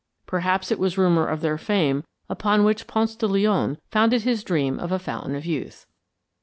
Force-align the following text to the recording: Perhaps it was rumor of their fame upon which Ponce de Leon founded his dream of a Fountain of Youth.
Perhaps 0.25 0.71
it 0.71 0.79
was 0.79 0.97
rumor 0.97 1.27
of 1.27 1.41
their 1.41 1.59
fame 1.59 2.03
upon 2.27 2.63
which 2.63 2.87
Ponce 2.87 3.15
de 3.15 3.27
Leon 3.27 3.77
founded 3.91 4.23
his 4.23 4.43
dream 4.43 4.79
of 4.79 4.91
a 4.91 4.97
Fountain 4.97 5.35
of 5.35 5.45
Youth. 5.45 5.85